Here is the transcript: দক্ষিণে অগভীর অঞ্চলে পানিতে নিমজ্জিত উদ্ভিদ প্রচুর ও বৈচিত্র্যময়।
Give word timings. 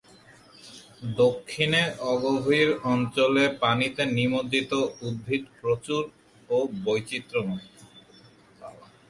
দক্ষিণে 1.17 1.81
অগভীর 2.11 2.69
অঞ্চলে 2.93 3.45
পানিতে 3.61 4.03
নিমজ্জিত 4.17 4.71
উদ্ভিদ 5.07 5.43
প্রচুর 5.59 6.01
ও 6.49 6.57
বৈচিত্র্যময়। 6.83 7.65